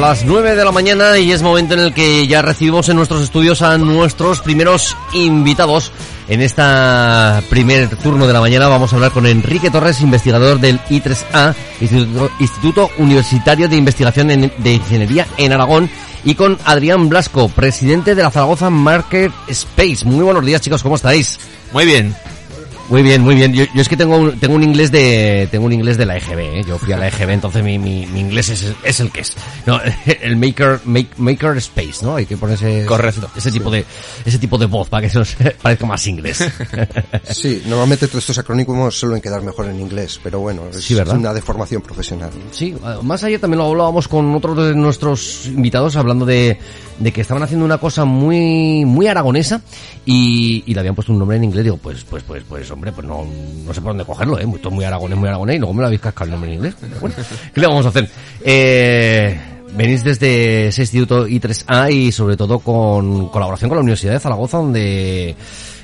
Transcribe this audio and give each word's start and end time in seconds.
las 0.00 0.24
9 0.24 0.54
de 0.54 0.64
la 0.64 0.70
mañana 0.70 1.18
y 1.18 1.32
es 1.32 1.42
momento 1.42 1.74
en 1.74 1.80
el 1.80 1.92
que 1.92 2.26
ya 2.26 2.40
recibimos 2.40 2.88
en 2.88 2.96
nuestros 2.96 3.22
estudios 3.22 3.62
a 3.62 3.76
nuestros 3.78 4.40
primeros 4.40 4.96
invitados. 5.12 5.92
En 6.28 6.40
esta 6.40 7.42
primer 7.50 7.96
turno 7.96 8.26
de 8.26 8.32
la 8.32 8.40
mañana 8.40 8.68
vamos 8.68 8.92
a 8.92 8.96
hablar 8.96 9.12
con 9.12 9.26
Enrique 9.26 9.70
Torres, 9.70 10.00
investigador 10.00 10.60
del 10.60 10.78
I3A, 10.84 11.54
Instituto, 11.80 12.30
Instituto 12.38 12.90
Universitario 12.98 13.68
de 13.68 13.76
Investigación 13.76 14.28
de 14.28 14.72
Ingeniería 14.72 15.26
en 15.36 15.52
Aragón, 15.52 15.90
y 16.24 16.34
con 16.34 16.58
Adrián 16.64 17.08
Blasco, 17.08 17.48
presidente 17.48 18.14
de 18.14 18.22
la 18.22 18.30
Zaragoza 18.30 18.70
Market 18.70 19.32
Space. 19.48 20.04
Muy 20.04 20.24
buenos 20.24 20.44
días 20.44 20.60
chicos, 20.60 20.82
¿cómo 20.82 20.96
estáis? 20.96 21.40
Muy 21.72 21.86
bien. 21.86 22.14
Muy 22.88 23.02
bien, 23.02 23.20
muy 23.22 23.34
bien. 23.34 23.52
Yo, 23.52 23.64
yo, 23.74 23.82
es 23.82 23.88
que 23.88 23.96
tengo 23.98 24.16
un, 24.16 24.38
tengo 24.38 24.54
un 24.54 24.62
inglés 24.62 24.90
de 24.90 25.46
tengo 25.50 25.66
un 25.66 25.72
inglés 25.74 25.98
de 25.98 26.06
la 26.06 26.16
EGB, 26.16 26.38
¿eh? 26.38 26.64
Yo 26.66 26.78
fui 26.78 26.92
a 26.92 26.96
la 26.96 27.08
EGB, 27.08 27.30
entonces 27.30 27.62
mi, 27.62 27.78
mi, 27.78 28.06
mi 28.06 28.20
inglés 28.20 28.48
es, 28.48 28.72
es, 28.82 29.00
el 29.00 29.10
que 29.10 29.20
es. 29.20 29.36
No, 29.66 29.78
el 30.22 30.36
maker 30.36 30.80
make, 30.84 31.08
maker 31.18 31.56
space, 31.58 32.02
¿no? 32.02 32.16
Hay 32.16 32.24
que 32.24 32.36
ponerse 32.38 32.86
Correcto. 32.86 33.30
ese 33.36 33.50
tipo 33.52 33.70
de 33.70 33.84
ese 34.24 34.38
tipo 34.38 34.56
de 34.56 34.66
voz 34.66 34.88
para 34.88 35.02
que 35.02 35.10
se 35.10 35.18
nos 35.18 35.34
parezca 35.62 35.86
más 35.86 36.06
inglés. 36.06 36.44
Sí, 37.30 37.62
normalmente 37.66 38.06
todos 38.08 38.22
estos 38.24 38.38
acrónimos 38.38 38.98
suelen 38.98 39.20
quedar 39.20 39.42
mejor 39.42 39.66
en 39.66 39.78
inglés, 39.80 40.18
pero 40.22 40.40
bueno, 40.40 40.62
es 40.70 40.82
Sí, 40.82 40.94
¿verdad? 40.94 41.16
una 41.16 41.32
deformación 41.34 41.82
profesional. 41.82 42.30
Sí, 42.52 42.74
más 43.02 43.22
ayer 43.22 43.38
también 43.40 43.58
lo 43.58 43.66
hablábamos 43.66 44.08
con 44.08 44.34
otros 44.34 44.56
de 44.68 44.74
nuestros 44.74 45.46
invitados 45.46 45.94
hablando 45.96 46.24
de, 46.24 46.58
de 46.98 47.12
que 47.12 47.20
estaban 47.20 47.42
haciendo 47.42 47.64
una 47.64 47.78
cosa 47.78 48.04
muy 48.04 48.84
muy 48.86 49.06
aragonesa 49.06 49.60
y, 50.06 50.64
y 50.66 50.74
le 50.74 50.80
habían 50.80 50.94
puesto 50.94 51.12
un 51.12 51.18
nombre 51.18 51.36
en 51.36 51.44
inglés. 51.44 51.64
Digo, 51.64 51.76
pues 51.76 52.04
pues 52.04 52.22
pues 52.22 52.42
pues 52.48 52.70
hombre, 52.78 52.92
pues 52.92 53.06
no, 53.06 53.26
no 53.66 53.74
sé 53.74 53.80
por 53.80 53.90
dónde 53.90 54.04
cogerlo, 54.04 54.38
¿eh? 54.38 54.46
Muy, 54.46 54.60
todo 54.60 54.70
muy 54.70 54.84
aragonés, 54.84 55.18
muy 55.18 55.28
aragonés 55.28 55.56
y 55.56 55.58
luego 55.58 55.74
me 55.74 55.80
lo 55.80 55.86
habéis 55.86 56.00
cascado 56.00 56.32
en 56.32 56.52
inglés. 56.52 56.76
Bueno, 57.00 57.16
¿qué 57.52 57.60
le 57.60 57.66
vamos 57.66 57.84
a 57.84 57.88
hacer? 57.88 58.08
Eh, 58.44 59.36
venís 59.72 60.04
desde 60.04 60.68
ese 60.68 60.82
instituto 60.82 61.26
I3A 61.26 61.92
y 61.92 62.12
sobre 62.12 62.36
todo 62.36 62.60
con 62.60 63.28
colaboración 63.30 63.68
con 63.68 63.78
la 63.78 63.82
Universidad 63.82 64.12
de 64.12 64.20
Zaragoza 64.20 64.58
donde 64.58 65.34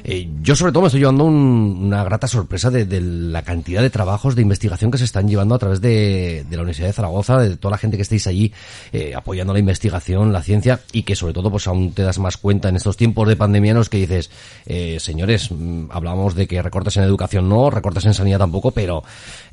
eh, 0.06 0.28
yo 0.42 0.54
sobre 0.54 0.70
todo 0.70 0.82
me 0.82 0.88
estoy 0.88 1.00
llevando 1.00 1.24
un, 1.24 1.78
una 1.84 2.04
grata 2.04 2.28
sorpresa 2.28 2.70
de, 2.70 3.00
la 3.00 3.42
cantidad 3.42 3.80
de 3.80 3.88
trabajos 3.88 4.36
de 4.36 4.42
investigación 4.42 4.90
que 4.90 4.98
se 4.98 5.04
están 5.04 5.26
llevando 5.26 5.54
a 5.54 5.58
través 5.58 5.80
de, 5.80 6.44
la 6.50 6.58
Universidad 6.58 6.88
de 6.88 6.92
Zaragoza, 6.92 7.38
de 7.38 7.56
toda 7.56 7.72
la 7.72 7.78
gente 7.78 7.96
que 7.96 8.02
estáis 8.02 8.26
allí 8.26 8.52
eh, 8.92 9.14
apoyando 9.16 9.54
la 9.54 9.60
investigación, 9.60 10.30
la 10.30 10.42
ciencia 10.42 10.80
y 10.92 11.04
que 11.04 11.16
sobre 11.16 11.32
todo 11.32 11.50
pues 11.50 11.66
aún 11.66 11.92
te 11.92 12.02
das 12.02 12.18
más 12.18 12.36
cuenta 12.36 12.68
en 12.68 12.76
estos 12.76 12.98
tiempos 12.98 13.26
de 13.28 13.36
pandemia 13.36 13.70
en 13.70 13.78
los 13.78 13.88
que 13.88 13.96
dices, 13.96 14.30
eh, 14.66 14.98
señores, 15.00 15.50
mmm, 15.50 15.86
hablamos 15.90 16.34
de 16.34 16.46
que 16.46 16.60
recortes 16.60 16.98
en 16.98 17.04
educación 17.04 17.48
no, 17.48 17.70
recortes 17.70 18.04
en 18.04 18.12
sanidad 18.12 18.40
tampoco, 18.40 18.72
pero 18.72 19.04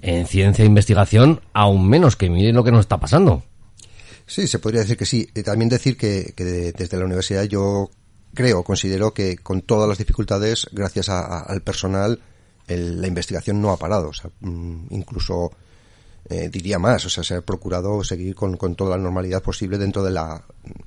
en 0.02 0.28
ciencia 0.28 0.64
e 0.64 0.66
investigación 0.66 1.40
aún 1.54 1.88
menos, 1.88 2.18
que 2.18 2.30
miren 2.30 2.56
lo 2.56 2.66
que 2.66 2.72
nos 2.72 2.82
está 2.82 3.00
pasando. 3.00 3.44
Sí, 4.28 4.48
se 4.48 4.60
podría 4.60 4.82
decir 4.82 4.98
que 4.98 5.06
sí. 5.06 5.28
Y 5.34 5.44
también 5.44 5.70
decir 5.70 5.98
que 5.98 6.34
desde 6.78 6.98
la 6.98 7.06
universidad 7.06 7.44
yo 7.44 7.90
creo, 8.34 8.64
considero 8.64 9.14
que 9.14 9.38
con 9.38 9.62
todas 9.62 9.88
las 9.88 9.98
dificultades, 9.98 10.68
gracias 10.72 11.10
a, 11.10 11.40
al 11.40 11.62
personal, 11.62 12.20
el, 12.68 13.02
la 13.02 13.08
investigación 13.08 13.62
no 13.62 13.72
ha 13.72 13.78
parado. 13.78 14.10
O 14.10 14.14
sea, 14.14 14.32
mm, 14.40 14.88
incluso 14.92 15.52
eh, 16.32 16.50
diría 16.50 16.80
más, 16.80 17.06
o 17.06 17.10
sea, 17.10 17.24
se 17.24 17.36
ha 17.36 17.42
procurado 17.42 18.04
seguir 18.06 18.36
con, 18.36 18.56
con, 18.56 18.74
toda 18.76 18.96
la 18.96 19.04
normalidad 19.04 19.44
posible 19.44 19.78
dentro 19.78 20.02
de 20.02 20.12
la 20.12 20.42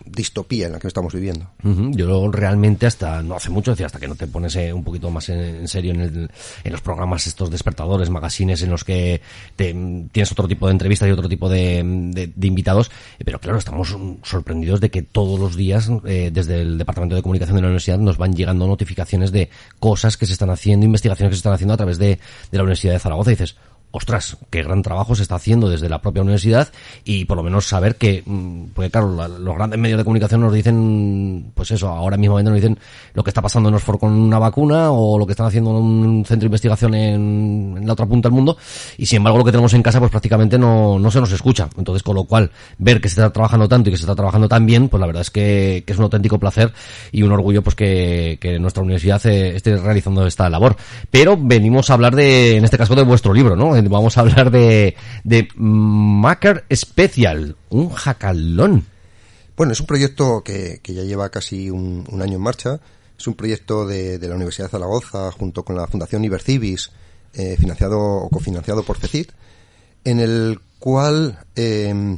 distopía 0.06 0.66
en 0.66 0.72
la 0.72 0.78
que 0.78 0.86
estamos 0.86 1.12
viviendo. 1.12 1.50
Uh 1.62 1.68
-huh. 1.68 1.94
Yo 1.94 2.30
realmente 2.30 2.86
hasta 2.86 3.22
no 3.22 3.34
hace 3.34 3.50
mucho, 3.50 3.72
decía, 3.72 3.86
hasta 3.86 4.00
que 4.00 4.08
no 4.08 4.14
te 4.14 4.26
pones 4.26 4.56
eh, 4.56 4.72
un 4.72 4.82
poquito 4.82 5.10
más 5.10 5.28
en, 5.28 5.68
serio 5.68 5.92
en, 5.92 6.00
el, 6.00 6.30
en, 6.64 6.72
los 6.72 6.80
programas 6.80 7.26
estos 7.26 7.50
despertadores, 7.50 8.08
magazines 8.08 8.62
en 8.62 8.70
los 8.70 8.84
que 8.84 9.20
te, 9.54 9.72
tienes 10.12 10.32
otro 10.32 10.48
tipo 10.48 10.66
de 10.66 10.72
entrevistas 10.72 11.08
y 11.08 11.12
otro 11.12 11.28
tipo 11.28 11.48
de, 11.50 11.82
de 12.34 12.46
invitados, 12.46 12.90
pero 13.22 13.38
claro, 13.38 13.58
estamos 13.58 13.94
sorprendidos 14.22 14.80
de 14.80 14.90
que 14.90 15.02
todos 15.02 15.38
los 15.38 15.56
días 15.56 15.90
eh, 16.06 16.30
desde 16.32 16.62
el 16.62 16.78
Departamento 16.78 17.16
de 17.16 17.22
Comunicación 17.22 17.56
de 17.56 17.62
la 17.62 17.68
Universidad 17.68 17.98
nos 17.98 18.16
van 18.16 18.34
llegando 18.34 18.66
notificaciones 18.66 19.30
de 19.30 19.50
cosas 19.78 20.16
que 20.16 20.24
se 20.24 20.32
están 20.32 20.50
haciendo, 20.50 20.86
investigaciones 20.86 21.30
que 21.30 21.36
se 21.36 21.40
están 21.40 21.52
haciendo 21.52 21.74
a 21.74 21.76
través 21.76 21.98
de, 21.98 22.18
de 22.50 22.56
la 22.56 22.62
Universidad 22.62 22.94
de 22.94 22.98
Zaragoza 22.98 23.30
y 23.30 23.34
dices, 23.34 23.56
ostras, 23.96 24.36
qué 24.50 24.64
gran 24.64 24.82
trabajo 24.82 25.14
se 25.14 25.22
está 25.22 25.36
haciendo 25.36 25.68
desde 25.68 25.88
la 25.88 26.02
propia 26.02 26.22
universidad 26.22 26.68
y 27.04 27.26
por 27.26 27.36
lo 27.36 27.44
menos 27.44 27.66
saber 27.66 27.94
que, 27.94 28.24
mm, 28.26 28.64
porque 28.74 28.90
claro, 28.90 29.14
la, 29.14 29.28
los 29.28 29.54
grandes 29.54 29.78
medios 29.78 29.98
de 29.98 30.04
comunicación 30.04 30.40
nos 30.40 30.52
dicen, 30.52 31.52
pues 31.54 31.70
eso, 31.70 31.88
ahora 31.88 32.16
mismo 32.16 32.42
nos 32.42 32.54
dicen 32.54 32.76
lo 33.12 33.22
que 33.22 33.30
está 33.30 33.40
pasando 33.40 33.68
en 33.68 33.76
Oxford 33.76 34.00
con 34.00 34.12
una 34.12 34.40
vacuna 34.40 34.90
o 34.90 35.16
lo 35.16 35.24
que 35.26 35.32
están 35.32 35.46
haciendo 35.46 35.70
en 35.70 35.76
un 35.76 36.24
centro 36.24 36.40
de 36.40 36.46
investigación 36.46 36.94
en, 36.94 37.86
la 37.86 37.92
otra 37.92 38.06
punta 38.06 38.28
del 38.28 38.34
mundo 38.34 38.56
y 38.98 39.06
sin 39.06 39.18
embargo 39.18 39.38
lo 39.38 39.44
que 39.44 39.52
tenemos 39.52 39.72
en 39.74 39.82
casa 39.82 40.00
pues 40.00 40.10
prácticamente 40.10 40.58
no, 40.58 40.98
no 40.98 41.10
se 41.12 41.20
nos 41.20 41.30
escucha. 41.30 41.68
Entonces, 41.78 42.02
con 42.02 42.16
lo 42.16 42.24
cual, 42.24 42.50
ver 42.78 43.00
que 43.00 43.08
se 43.08 43.20
está 43.20 43.32
trabajando 43.32 43.68
tanto 43.68 43.90
y 43.90 43.92
que 43.92 43.96
se 43.96 44.02
está 44.02 44.16
trabajando 44.16 44.48
tan 44.48 44.66
bien, 44.66 44.88
pues 44.88 45.00
la 45.00 45.06
verdad 45.06 45.22
es 45.22 45.30
que, 45.30 45.84
es 45.86 45.98
un 45.98 46.04
auténtico 46.04 46.40
placer 46.40 46.72
y 47.12 47.22
un 47.22 47.30
orgullo 47.30 47.62
pues 47.62 47.76
que, 47.76 48.38
que 48.40 48.58
nuestra 48.58 48.82
universidad 48.82 49.24
eh, 49.26 49.54
esté 49.54 49.76
realizando 49.76 50.26
esta 50.26 50.50
labor. 50.50 50.76
Pero 51.12 51.36
venimos 51.40 51.90
a 51.90 51.94
hablar 51.94 52.16
de, 52.16 52.56
en 52.56 52.64
este 52.64 52.76
caso, 52.76 52.96
de 52.96 53.04
vuestro 53.04 53.32
libro, 53.32 53.54
¿no? 53.54 53.76
Vamos 53.88 54.16
a 54.16 54.20
hablar 54.20 54.50
de, 54.50 54.96
de 55.24 55.48
Special, 56.74 57.56
un 57.70 57.90
jacalón. 57.90 58.86
Bueno, 59.56 59.72
es 59.72 59.80
un 59.80 59.86
proyecto 59.86 60.42
que, 60.42 60.80
ya 60.84 61.02
lleva 61.02 61.30
casi 61.30 61.70
un, 61.70 62.06
año 62.20 62.36
en 62.36 62.42
marcha. 62.42 62.80
Es 63.18 63.26
un 63.26 63.34
proyecto 63.34 63.86
de, 63.86 64.18
la 64.18 64.34
Universidad 64.34 64.66
de 64.66 64.72
Zaragoza 64.72 65.30
junto 65.30 65.64
con 65.64 65.76
la 65.76 65.86
Fundación 65.86 66.24
Ibercivis, 66.24 66.90
eh, 67.32 67.56
financiado 67.58 68.00
o 68.00 68.28
cofinanciado 68.28 68.82
por 68.82 68.98
CECIT, 68.98 69.30
en 70.04 70.20
el 70.20 70.60
cual 70.78 71.38
eh, 71.56 72.16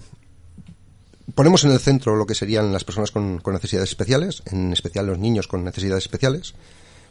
ponemos 1.35 1.65
en 1.65 1.73
el 1.73 1.79
centro 1.79 2.17
lo 2.17 2.27
que 2.27 2.35
serían 2.35 2.73
las 2.73 2.85
personas 2.85 3.11
con 3.11 3.41
necesidades 3.45 3.91
especiales, 3.91 4.43
en 4.47 4.73
especial 4.73 5.07
los 5.07 5.19
niños 5.19 5.47
con 5.47 5.65
necesidades 5.65 6.05
especiales. 6.05 6.55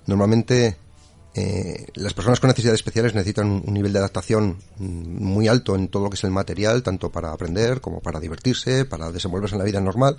Normalmente 0.07 0.77
eh, 1.37 1.87
las 1.95 2.13
personas 2.13 2.39
con 2.39 2.47
necesidades 2.47 2.79
especiales 2.79 3.13
necesitan 3.13 3.61
un, 3.67 3.73
nivel 3.73 3.91
de 3.91 3.99
adaptación 3.99 4.57
muy 4.77 5.49
alto 5.49 5.75
en 5.75 5.89
todo 5.89 6.03
lo 6.03 6.09
que 6.09 6.15
es 6.15 6.23
el 6.23 6.31
material, 6.31 6.81
tanto 6.81 7.11
para 7.11 7.33
aprender 7.33 7.81
como 7.81 7.99
para 7.99 8.21
divertirse, 8.21 8.85
para 8.85 9.11
desenvolverse 9.11 9.55
en 9.55 9.59
la 9.59 9.65
vida 9.65 9.81
normal. 9.81 10.17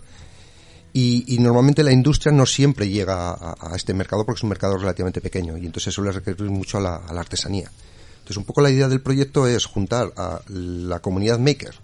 Y, 0.92 1.38
normalmente 1.40 1.82
la 1.82 1.92
industria 1.92 2.32
no 2.32 2.44
siempre 2.44 2.88
llega 2.88 3.30
a, 3.32 3.74
este 3.76 3.94
mercado 3.94 4.24
porque 4.24 4.38
es 4.38 4.42
un 4.42 4.50
mercado 4.50 4.76
relativamente 4.76 5.20
pequeño 5.22 5.56
y 5.56 5.66
entonces 5.66 5.92
suele 5.92 6.12
requerir 6.12 6.50
mucho 6.50 6.78
a 6.78 6.80
la, 6.82 6.96
artesanía. 7.18 7.70
Entonces 8.18 8.36
un 8.36 8.44
poco 8.44 8.60
la 8.60 8.70
idea 8.70 8.88
del 8.88 9.00
proyecto 9.00 9.46
es 9.46 9.64
juntar 9.64 10.12
a 10.16 10.40
la 10.48 11.00
comunidad 11.00 11.38
maker, 11.38 11.74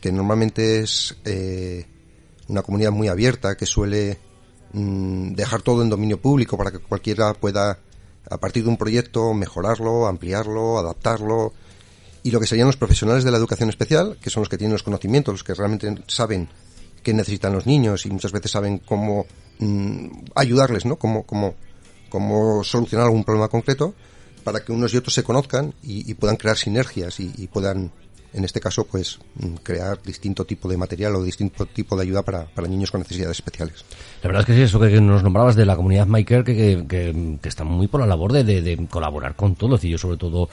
que 0.00 0.10
normalmente 0.10 0.80
es 0.80 1.16
eh, 1.24 1.86
una 2.48 2.62
comunidad 2.62 2.92
muy 2.92 3.08
abierta, 3.08 3.56
que 3.56 3.66
suele 3.66 4.18
mmm, 4.72 5.32
dejar 5.32 5.60
todo 5.62 5.82
en 5.82 5.90
dominio 5.90 6.20
público 6.20 6.56
para 6.56 6.70
que 6.70 6.78
cualquiera 6.78 7.32
pueda 7.34 7.78
a 8.30 8.38
partir 8.38 8.64
de 8.64 8.70
un 8.70 8.76
proyecto 8.76 9.34
mejorarlo, 9.34 10.06
ampliarlo, 10.06 10.78
adaptarlo 10.78 11.52
y 12.22 12.30
lo 12.30 12.40
que 12.40 12.46
serían 12.46 12.66
los 12.66 12.76
profesionales 12.76 13.24
de 13.24 13.30
la 13.30 13.36
educación 13.36 13.68
especial, 13.68 14.18
que 14.20 14.30
son 14.30 14.42
los 14.42 14.48
que 14.48 14.58
tienen 14.58 14.72
los 14.72 14.82
conocimientos, 14.82 15.34
los 15.34 15.44
que 15.44 15.54
realmente 15.54 15.94
saben 16.06 16.48
qué 17.02 17.12
necesitan 17.12 17.52
los 17.52 17.66
niños 17.66 18.06
y 18.06 18.10
muchas 18.10 18.32
veces 18.32 18.50
saben 18.50 18.78
cómo 18.78 19.26
mmm, 19.58 20.08
ayudarles, 20.34 20.86
¿no? 20.86 20.96
Cómo, 20.96 21.24
cómo, 21.24 21.54
cómo 22.08 22.64
solucionar 22.64 23.06
algún 23.06 23.24
problema 23.24 23.48
concreto 23.48 23.94
para 24.42 24.64
que 24.64 24.72
unos 24.72 24.92
y 24.94 24.96
otros 24.96 25.14
se 25.14 25.22
conozcan 25.22 25.74
y, 25.82 26.10
y 26.10 26.14
puedan 26.14 26.36
crear 26.36 26.56
sinergias 26.56 27.20
y 27.20 27.48
puedan 27.48 27.92
en 28.34 28.44
este 28.44 28.60
caso, 28.60 28.84
pues 28.84 29.18
crear 29.62 30.02
distinto 30.02 30.44
tipo 30.44 30.68
de 30.68 30.76
material 30.76 31.14
o 31.14 31.22
distinto 31.22 31.66
tipo 31.66 31.96
de 31.96 32.02
ayuda 32.02 32.22
para, 32.22 32.46
para 32.46 32.66
niños 32.66 32.90
con 32.90 33.00
necesidades 33.00 33.38
especiales. 33.38 33.84
La 34.22 34.28
verdad 34.28 34.40
es 34.40 34.46
que 34.46 34.54
sí, 34.54 34.62
eso 34.62 34.80
que 34.80 35.00
nos 35.00 35.22
nombrabas 35.22 35.54
de 35.54 35.64
la 35.64 35.76
comunidad 35.76 36.06
Maker, 36.06 36.42
que, 36.42 36.56
que, 36.56 36.86
que, 36.88 37.38
que 37.40 37.48
está 37.48 37.62
muy 37.62 37.86
por 37.86 38.00
la 38.00 38.06
labor 38.06 38.32
de, 38.32 38.42
de, 38.42 38.60
de, 38.60 38.86
colaborar 38.88 39.36
con 39.36 39.54
todos. 39.54 39.84
Y 39.84 39.90
yo, 39.90 39.98
sobre 39.98 40.16
todo, 40.16 40.48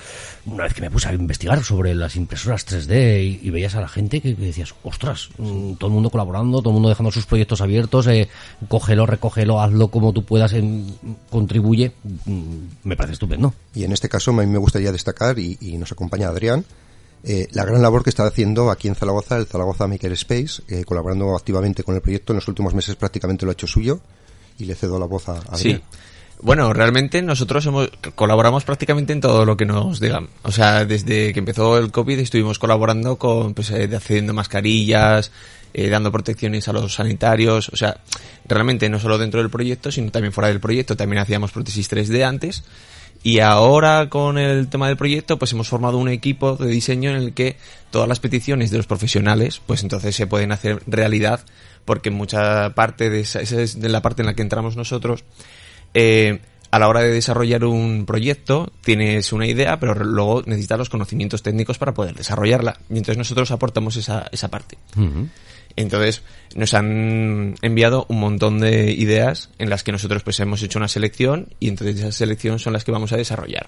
una 0.45 0.65
vez 0.65 0.73
que 0.75 0.81
me 0.81 0.91
puse 0.91 1.09
a 1.09 1.13
investigar 1.13 1.63
sobre 1.63 1.95
las 1.95 2.15
impresoras 2.15 2.67
3D 2.67 3.23
y, 3.23 3.47
y 3.47 3.49
veías 3.49 3.73
a 3.73 3.81
la 3.81 3.87
gente 3.87 4.21
que, 4.21 4.35
decías, 4.35 4.75
ostras, 4.83 5.29
mmm, 5.39 5.73
todo 5.73 5.87
el 5.87 5.93
mundo 5.93 6.11
colaborando, 6.11 6.59
todo 6.59 6.69
el 6.69 6.73
mundo 6.75 6.89
dejando 6.89 7.11
sus 7.11 7.25
proyectos 7.25 7.61
abiertos, 7.61 8.05
eh, 8.07 8.29
cógelo, 8.67 9.07
recógelo, 9.07 9.59
hazlo 9.59 9.87
como 9.87 10.13
tú 10.13 10.23
puedas, 10.23 10.53
en, 10.53 10.93
contribuye, 11.31 11.93
mmm, 12.25 12.57
me 12.83 12.95
parece 12.95 13.13
estupendo. 13.13 13.55
Y 13.73 13.85
en 13.85 13.91
este 13.91 14.07
caso, 14.07 14.31
a 14.31 14.33
mí 14.35 14.45
me 14.45 14.59
gustaría 14.59 14.91
destacar, 14.91 15.39
y, 15.39 15.57
y 15.59 15.77
nos 15.77 15.91
acompaña 15.91 16.27
Adrián, 16.27 16.63
eh, 17.23 17.47
la 17.51 17.65
gran 17.65 17.81
labor 17.81 18.03
que 18.03 18.09
está 18.09 18.25
haciendo 18.25 18.71
aquí 18.71 18.87
en 18.87 18.95
Zaragoza, 18.95 19.37
el 19.37 19.45
Zaragoza 19.45 19.87
Maker 19.87 20.11
Space, 20.13 20.63
eh, 20.67 20.83
colaborando 20.83 21.35
activamente 21.35 21.83
con 21.83 21.95
el 21.95 22.01
proyecto. 22.01 22.33
En 22.33 22.37
los 22.37 22.47
últimos 22.47 22.73
meses 22.73 22.95
prácticamente 22.95 23.45
lo 23.45 23.51
ha 23.51 23.53
hecho 23.53 23.67
suyo 23.67 23.99
y 24.57 24.65
le 24.65 24.75
cedo 24.75 24.99
la 24.99 25.05
voz 25.05 25.29
a, 25.29 25.37
a 25.37 25.55
Sí. 25.55 25.79
Bueno, 26.43 26.73
realmente 26.73 27.21
nosotros 27.21 27.63
hemos, 27.67 27.89
colaboramos 28.15 28.63
prácticamente 28.63 29.13
en 29.13 29.21
todo 29.21 29.45
lo 29.45 29.55
que 29.55 29.65
nos 29.65 29.99
digan. 29.99 30.27
O 30.41 30.51
sea, 30.51 30.85
desde 30.85 31.33
que 31.33 31.39
empezó 31.39 31.77
el 31.77 31.91
COVID 31.91 32.17
estuvimos 32.17 32.57
colaborando 32.57 33.17
con, 33.17 33.53
pues, 33.53 33.69
eh, 33.69 33.87
haciendo 33.95 34.33
mascarillas, 34.33 35.31
eh, 35.71 35.89
dando 35.89 36.11
protecciones 36.11 36.67
a 36.67 36.73
los 36.73 36.95
sanitarios. 36.95 37.69
O 37.69 37.75
sea, 37.75 37.97
realmente 38.47 38.89
no 38.89 38.99
solo 38.99 39.19
dentro 39.19 39.39
del 39.39 39.51
proyecto, 39.51 39.91
sino 39.91 40.09
también 40.09 40.33
fuera 40.33 40.47
del 40.47 40.59
proyecto. 40.59 40.97
También 40.97 41.21
hacíamos 41.21 41.51
prótesis 41.51 41.87
3D 41.91 42.23
antes 42.23 42.63
Y 43.23 43.39
ahora 43.39 44.09
con 44.09 44.37
el 44.37 44.67
tema 44.67 44.87
del 44.87 44.97
proyecto, 44.97 45.37
pues 45.37 45.53
hemos 45.53 45.67
formado 45.67 45.97
un 45.97 46.09
equipo 46.09 46.55
de 46.55 46.67
diseño 46.67 47.11
en 47.11 47.17
el 47.17 47.33
que 47.33 47.55
todas 47.91 48.07
las 48.07 48.19
peticiones 48.19 48.71
de 48.71 48.77
los 48.77 48.87
profesionales, 48.87 49.61
pues 49.65 49.83
entonces 49.83 50.15
se 50.15 50.25
pueden 50.25 50.51
hacer 50.51 50.81
realidad, 50.87 51.41
porque 51.85 52.09
mucha 52.09 52.71
parte 52.71 53.09
de 53.11 53.19
esa, 53.19 53.41
esa 53.41 53.61
es 53.61 53.79
de 53.79 53.89
la 53.89 54.01
parte 54.01 54.23
en 54.23 54.25
la 54.25 54.33
que 54.33 54.41
entramos 54.41 54.75
nosotros, 54.75 55.23
eh, 55.93 56.39
a 56.71 56.79
la 56.79 56.87
hora 56.87 57.01
de 57.01 57.11
desarrollar 57.11 57.65
un 57.65 58.05
proyecto 58.05 58.71
tienes 58.81 59.33
una 59.33 59.45
idea, 59.45 59.79
pero 59.79 59.93
luego 59.93 60.41
necesitas 60.45 60.79
los 60.79 60.89
conocimientos 60.89 61.43
técnicos 61.43 61.77
para 61.77 61.93
poder 61.93 62.15
desarrollarla. 62.15 62.79
Y 62.89 62.97
entonces 62.97 63.17
nosotros 63.17 63.51
aportamos 63.51 63.97
esa, 63.97 64.27
esa 64.31 64.47
parte. 64.47 64.77
Entonces 65.75 66.23
nos 66.55 66.73
han 66.73 67.55
enviado 67.61 68.05
un 68.09 68.19
montón 68.19 68.59
de 68.59 68.91
ideas 68.91 69.49
en 69.59 69.69
las 69.69 69.83
que 69.83 69.91
nosotros 69.91 70.23
pues 70.23 70.39
hemos 70.39 70.63
hecho 70.63 70.79
una 70.79 70.87
selección 70.87 71.49
y 71.59 71.67
entonces 71.67 71.99
esa 71.99 72.11
selección 72.11 72.57
son 72.57 72.73
las 72.73 72.83
que 72.85 72.91
vamos 72.91 73.11
a 73.11 73.17
desarrollar. 73.17 73.67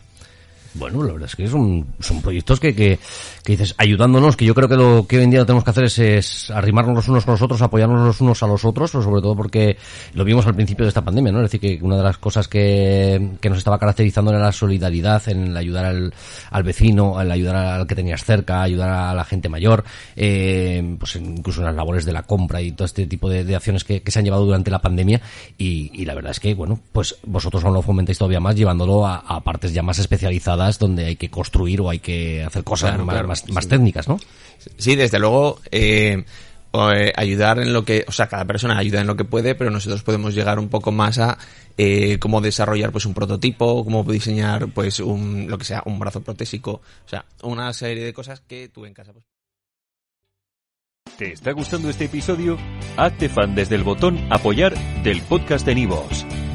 Bueno, 0.75 1.03
la 1.03 1.13
verdad 1.13 1.29
es 1.29 1.35
que 1.35 1.47
son, 1.47 1.85
proyectos 2.23 2.59
que, 2.59 2.73
que, 2.73 2.97
que 3.43 3.51
dices, 3.51 3.75
ayudándonos, 3.77 4.35
que 4.35 4.45
yo 4.45 4.55
creo 4.55 4.67
que 4.67 4.75
lo 4.75 5.05
que 5.05 5.17
hoy 5.17 5.23
en 5.23 5.29
día 5.29 5.45
tenemos 5.45 5.63
que 5.63 5.69
hacer 5.69 5.83
es, 5.83 5.99
es 5.99 6.49
arrimarnos 6.49 6.95
los 6.95 7.07
unos 7.07 7.25
con 7.25 7.33
los 7.33 7.41
otros, 7.43 7.61
apoyarnos 7.61 8.03
los 8.03 8.21
unos 8.21 8.41
a 8.41 8.47
los 8.47 8.65
otros, 8.65 8.89
pero 8.89 9.03
sobre 9.03 9.21
todo 9.21 9.35
porque 9.35 9.77
lo 10.15 10.25
vimos 10.25 10.47
al 10.47 10.55
principio 10.55 10.85
de 10.85 10.89
esta 10.89 11.03
pandemia, 11.03 11.31
¿no? 11.31 11.39
Es 11.39 11.51
decir, 11.51 11.59
que 11.59 11.85
una 11.85 11.97
de 11.97 12.03
las 12.03 12.17
cosas 12.17 12.47
que, 12.47 13.33
que 13.39 13.49
nos 13.49 13.59
estaba 13.59 13.77
caracterizando 13.77 14.31
era 14.31 14.39
la 14.39 14.51
solidaridad 14.51 15.21
en 15.29 15.47
el 15.47 15.57
ayudar 15.57 15.85
al, 15.85 16.13
al 16.49 16.63
vecino, 16.63 17.21
el 17.21 17.31
ayudar 17.31 17.55
al 17.55 17.85
que 17.85 17.93
tenías 17.93 18.23
cerca, 18.23 18.63
ayudar 18.63 18.89
a 18.89 19.13
la 19.13 19.25
gente 19.25 19.49
mayor, 19.49 19.83
eh, 20.15 20.95
pues 20.97 21.15
incluso 21.17 21.61
en 21.61 21.67
las 21.67 21.75
labores 21.75 22.03
de 22.03 22.13
la 22.13 22.23
compra 22.23 22.61
y 22.63 22.71
todo 22.71 22.85
este 22.85 23.05
tipo 23.05 23.29
de, 23.29 23.53
acciones 23.55 23.83
que, 23.83 24.01
que, 24.01 24.11
se 24.11 24.17
han 24.17 24.25
llevado 24.25 24.45
durante 24.45 24.71
la 24.71 24.79
pandemia 24.79 25.21
y, 25.55 25.91
y, 25.93 26.05
la 26.05 26.15
verdad 26.15 26.31
es 26.31 26.39
que, 26.39 26.55
bueno, 26.55 26.79
pues 26.91 27.17
vosotros 27.27 27.63
aún 27.63 27.75
lo 27.75 27.83
fomentáis 27.83 28.17
todavía 28.17 28.39
más 28.39 28.55
llevándolo 28.55 29.05
a 29.05 29.41
partes 29.43 29.71
ya 29.71 29.83
más 29.83 29.99
especializadas 29.99 30.62
donde 30.79 31.05
hay 31.05 31.15
que 31.15 31.29
construir 31.29 31.81
o 31.81 31.89
hay 31.89 31.99
que 31.99 32.43
hacer 32.43 32.63
cosas 32.63 32.91
claro, 32.91 33.05
más, 33.05 33.13
claro, 33.13 33.27
más, 33.27 33.49
más 33.49 33.63
sí. 33.63 33.69
técnicas, 33.69 34.07
¿no? 34.07 34.19
Sí, 34.77 34.95
desde 34.95 35.19
luego, 35.19 35.59
eh, 35.71 36.23
ayudar 37.15 37.59
en 37.59 37.73
lo 37.73 37.85
que, 37.85 38.05
o 38.07 38.11
sea, 38.11 38.27
cada 38.27 38.45
persona 38.45 38.77
ayuda 38.77 39.01
en 39.01 39.07
lo 39.07 39.15
que 39.15 39.25
puede, 39.25 39.55
pero 39.55 39.69
nosotros 39.69 40.03
podemos 40.03 40.33
llegar 40.33 40.59
un 40.59 40.69
poco 40.69 40.91
más 40.91 41.19
a 41.19 41.37
eh, 41.77 42.17
cómo 42.19 42.41
desarrollar 42.41 42.91
pues 42.91 43.05
un 43.05 43.13
prototipo, 43.13 43.83
cómo 43.83 44.03
diseñar 44.03 44.67
pues 44.69 44.99
un, 44.99 45.47
lo 45.49 45.57
que 45.57 45.65
sea, 45.65 45.83
un 45.85 45.99
brazo 45.99 46.21
protésico, 46.21 46.81
o 47.05 47.09
sea, 47.09 47.25
una 47.43 47.71
serie 47.73 48.03
de 48.03 48.13
cosas 48.13 48.41
que 48.41 48.69
tú 48.69 48.85
en 48.85 48.93
casa 48.93 49.13
pues... 49.13 49.25
¿Te 51.17 51.31
está 51.31 51.51
gustando 51.51 51.89
este 51.89 52.05
episodio? 52.05 52.57
Hazte 52.97 53.29
fan 53.29 53.53
desde 53.53 53.75
el 53.75 53.83
botón 53.83 54.19
apoyar 54.31 54.73
del 55.03 55.21
podcast 55.21 55.65
de 55.65 55.75
Nivos. 55.75 56.25